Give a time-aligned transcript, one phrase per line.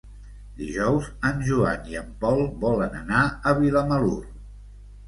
[0.61, 4.21] Dijous en Joan i en Pol volen anar a Vilamalur.